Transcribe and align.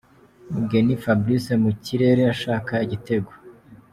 Mugheni 0.51 0.95
Fabrice 1.03 1.53
mu 1.63 1.71
kirere 1.83 2.21
ashaka 2.33 2.73
igitego. 2.85 3.31